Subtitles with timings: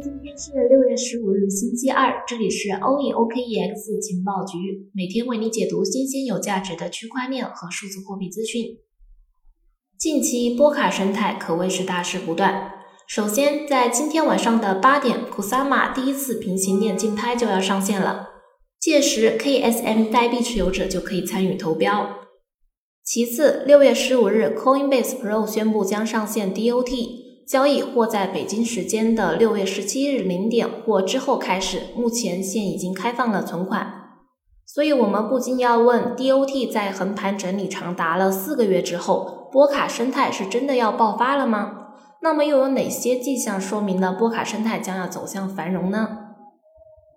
[0.00, 8.78] 今天是六月十五日，星期二，这里是欧易 OKEX 情报局，每天为你解读新鲜有价值的区块链和数字货币资讯。
[9.98, 12.72] 近期波卡生态可谓是大事不断。
[13.06, 18.28] 首先，在今天晚上的八点，Kusama 第一次平行链竞拍就要上线了，
[18.80, 22.20] 届时 KSM 代币持有者就可以参与投标。
[23.04, 27.21] 其次，六月十五日，Coinbase Pro 宣布将上线 DOT。
[27.46, 31.88] 交易或在北京时间的六月十七日零点或之后开始。
[31.96, 33.92] 目前现已经开放了存款，
[34.66, 41.78] 所以我们不禁要问：DOT 在横盘整理长达了四个月之后，波卡生态是真的要爆发了吗？
[42.22, 46.18] 那么又有哪些迹象说明了波卡生态将要走向繁荣呢？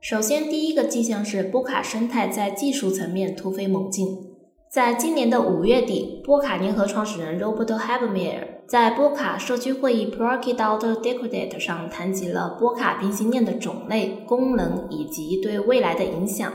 [0.01, 4.34] 首先，第一个迹象是波卡生态在技术层面突飞猛进。
[4.75, 16.51] 在今年的五月底，波卡联合创始人 Robert Habermeyer 在波卡社区会议 Polkadot Decoded 上谈及了波卡平行链的种类、功能以及对未来的影响。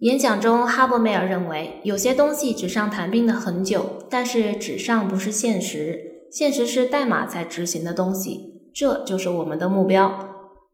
[0.00, 10.12] 演讲中，哈伯梅尔认为，有些东西纸上谈兵了很久，但是纸上不是现实，现实是代码在执行的东西，这就是我们的目标。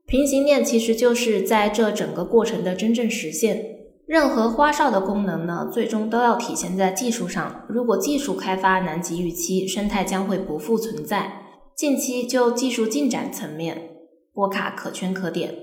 [0.07, 3.80] 平行链其实就是在这整个过程的真正实现。
[4.11, 7.65] 任何花哨的功能呢，最终都要体现在技术上。
[7.69, 11.31] 如果技术开发难及预期，生态将会不复存在。
[11.77, 13.81] 近期就技术进展层面，
[14.35, 15.55] 波卡可圈可点。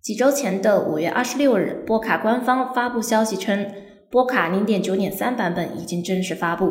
[0.00, 3.66] 几周前的五月二十六日，波卡官方发布消息称，
[4.08, 6.70] 波卡零点九点三版本已经正式发布。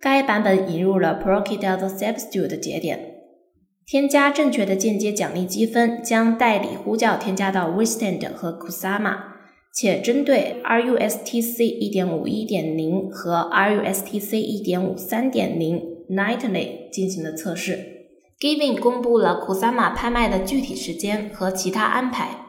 [0.00, 2.98] 该版本引入了 Polkadot Substitute 节点，
[3.86, 9.37] 添加正确的间接奖励积分，将代理呼叫添加到 WeStand 和 Kusama。
[9.80, 17.78] 且针对 rustc 一点五一点零和 rustc 一点五三点零 nightly 进行了测试。
[18.40, 22.46] Giving 公布了 Kusama 拍卖的具体时间和其他安排。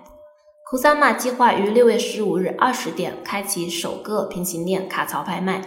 [0.72, 5.62] Kusama 计划于六月十五日二十点开启首个平行链卡槽拍卖，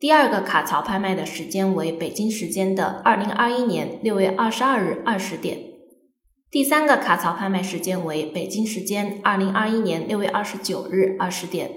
[0.00, 5.73] 第二个卡槽拍卖的时间为北京时间的二零二一年六月二十二日二十点。
[6.54, 11.68] 第三个卡槽拍卖时间为北京时间二零二一年六月二十九日二十点。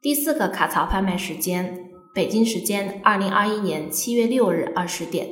[0.00, 5.28] 第四个卡槽拍卖时间北京时间二零二一年七月六日二十点。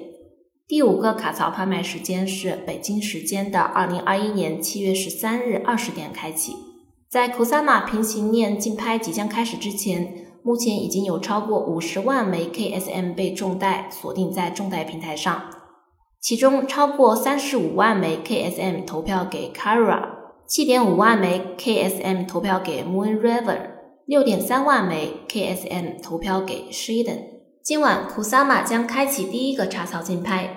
[0.67, 6.53] 第五个卡槽拍卖时间是北京时间的二零二一年七月十三日二十点开启。
[7.09, 15.43] 在 Kusama 平行链竞拍即将开始之前，目前已经有超过五十万枚 KSM 被重贷锁定在重贷平台上。
[16.29, 20.03] 其中超过三十五万枚 KSM 投票给 Kara，
[20.47, 23.57] 七点五万枚 KSM 投票给 Moon River，
[24.05, 27.21] 六点三万枚 KSM 投票给 Shiden。
[27.63, 30.51] 今晚 Kusama 将开启第一个插槽竞拍。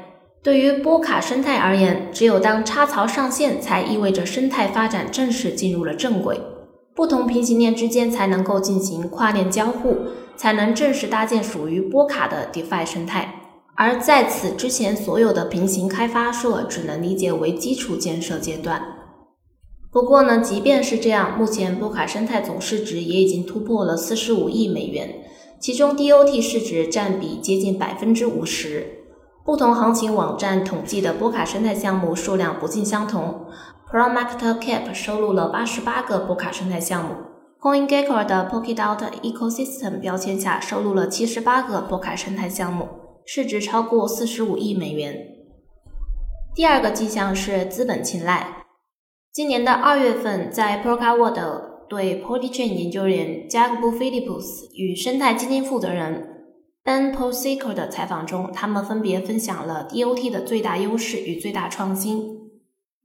[0.44, 6.38] 对于波卡生态而言，只有当插槽上线，才意味着生态发展正式进入了正轨，
[6.94, 9.96] 不同平行链之间才能够进行跨链交互，
[10.36, 13.36] 才能正式搭建属于波卡的 DeFi 生态。
[13.76, 18.82] 而在此之前，所有的平行开发社只能理解为基础建设阶段。
[19.92, 25.16] 不过呢，即便是这样，目前波卡生态总市值也已经突破了四十五亿美元，
[25.60, 29.00] 其中 DOT 市值占比接近百分之五十。
[29.44, 33.48] 不同行情网站统计的波卡生态项目数量不尽相同。
[33.92, 37.16] ProMarketCap 收录了八十八个波卡生态项目
[37.60, 42.88] ，CoinGecko 的 Polkadot Ecosystem 标签下收录了七十八个波卡生态项目。
[43.34, 45.38] 市值超过四十五亿美元。
[46.54, 48.66] 第二个迹象是资本青睐。
[49.32, 56.44] 今年的二月份，在 Polkadot 对 Polychain 研究员 Jacob Phillips 与生态基金负责人
[56.84, 62.38] Ben Polsico 的采访中，他们分别分享了 DOT 的最大优势与最大创新。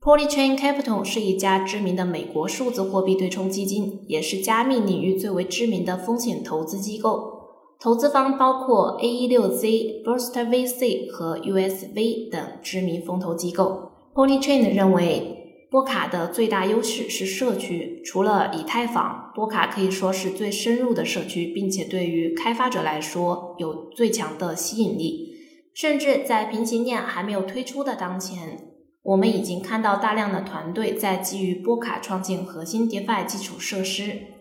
[0.00, 7.35] Polychain Capital 是一家知名的美国数字货币对冲基金，也是加密领域最为知名的风险投资机构。
[7.78, 13.92] 投资方包括 A 一六 Z、Burst VC 和 USV 等知名风投机构。
[14.14, 18.00] Polychain 认为，波卡的最大优势是社区。
[18.02, 25.34] 除了以太坊，波卡可以说是最深入的社区，并且对于开发者来说有最强的吸引力。
[25.74, 28.58] 甚至在平行链还没有推出的当前，
[29.02, 34.35] 我们已经看到大量的团队在基于波卡创建核心 DeFi 基础设施。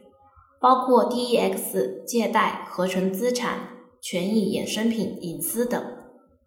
[0.65, 3.59] 包括 DEX 借贷、合成资产、
[4.01, 5.79] 权益衍生品、隐私等。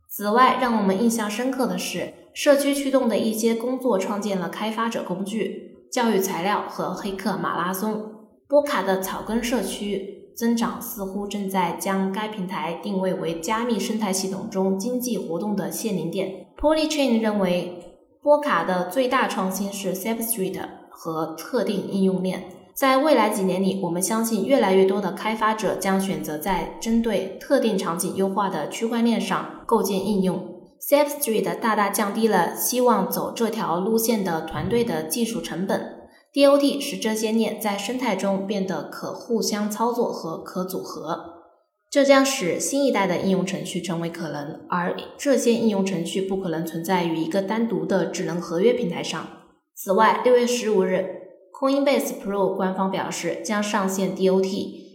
[0.09, 8.11] 此外，让我们印象深刻的是，社区驱动的一些工作创建了开发者工具、教育材料和黑客马拉松。
[8.49, 16.49] 波卡的草根社区增长似乎正在将该平台定位为加密生态系统中经济活动的限零点。
[16.61, 17.85] Polychain 认为。
[18.21, 20.61] 波卡的最大创新是 Substrate
[20.91, 22.58] 和特定应用链。
[22.79, 30.41] 在未来几年里，我们相信越来越多的开发者将选择在针对特定场景优化的区块链上构建应用。
[30.81, 36.09] Substrate 大大降低了希望走这条路线的团队的技术成本。
[36.33, 41.43] DOT 使这些链在生态中变得可互相操作和可组合，
[41.91, 49.27] 这将使新一代的应用程序成为可能，而这些应用程序不可能存在于一个单独的智能合约平台上。
[49.75, 51.18] 此外，六月十五日
[51.53, 54.45] ，Coinbase Pro 官方表示将上线 DOT，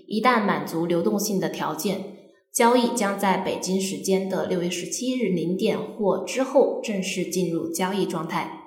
[0.08, 2.18] 一旦满足流动性的条件，
[2.54, 8.60] 交易将在北京时间的六月十七日零点或之后正式进入交易状态。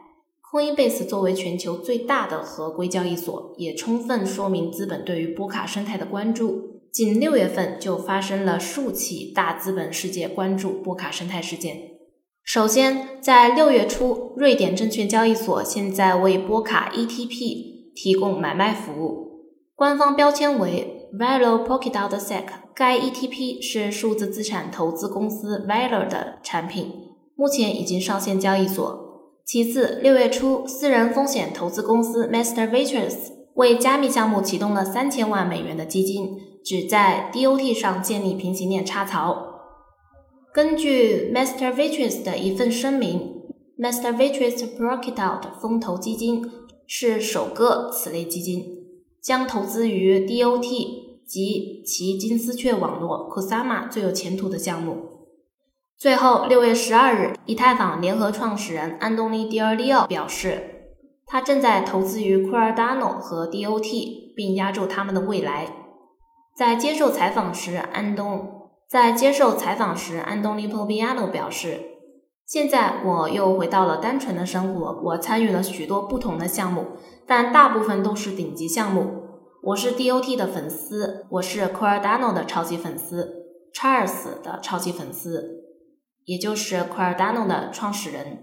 [0.52, 6.76] Coinbase 作为全球最大的合规交易所，也充分说明资本对于波卡生态的关注。
[6.92, 11.76] 仅六月份就发生了数起大资本世界关注波卡生态事件。
[12.42, 22.44] 首先，在六月初，瑞典证券交易所现在为波卡 ETP 提供买卖服务，官方标签为 Valor Polkadot.sec。
[22.74, 26.92] 该 ETP 是数字资产投资公司 Valor 的产品，
[27.34, 29.04] 目前已经上线交易所。
[29.46, 33.16] 其次，六月初，私人风险投资公司 Master Ventures
[33.54, 39.54] 为加密项目启动了三千万美元的基金，旨在 DOT 上建立平行链插槽。
[40.52, 43.40] 根据 Master Ventures 的一份声明
[43.78, 46.42] ，Master Ventures Polkadot 风投基金
[46.86, 48.64] 是首个此类基金，
[49.22, 50.62] 将投资于 DOT
[51.26, 54.96] 及其金丝雀网络 Kusama 最有前途的项目。
[55.98, 60.92] 最后，六月十二日，以太坊联合创始人安东尼·迪尔利奥表示，
[61.26, 65.66] 他正在投资于库尔达诺和 DOT，并押注他们的未来。
[66.54, 71.80] 在接受采访时，安东在接受采访时，安东尼·波比亚诺表示
[72.46, 75.00] ：“现在我又回到了单纯的生活。
[75.02, 76.84] 我参与了许多不同的项目，
[77.26, 79.24] 但大部分都是顶级项目。
[79.64, 85.64] 我是 DOT 的粉丝，我是 Cardano 的超级粉丝，查尔斯的超级粉丝。”
[86.24, 88.38] 也就是 Cardano 的创始人，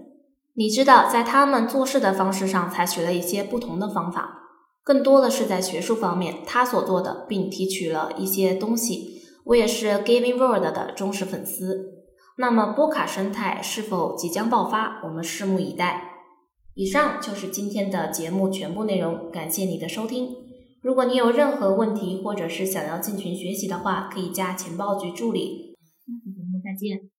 [0.56, 4.42] 你知道，在他们做事的方式上采取了一些不同的方法，
[4.84, 9.22] 更多的是在学术方面他所做的，并提取了一些东西。
[9.46, 11.93] 我也是 Giving World 的忠实粉丝。
[12.38, 15.02] 那么波卡生态是否即将爆发？
[15.04, 16.10] 我们拭目以待。
[16.74, 20.30] 以上就是今天的节目全部内容，感谢你的收听。
[20.82, 25.76] 如果你有任何问题，或者是想要进群学习的话，可以加情报局助理。
[26.06, 27.13] 下期节目再见。